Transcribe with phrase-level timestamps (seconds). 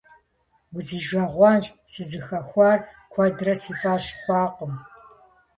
[0.75, 1.65] Узижагъуэнщ!
[1.91, 2.79] Сызыхэхуар
[3.11, 4.73] куэдрэ си фӀэщ хъуакъым.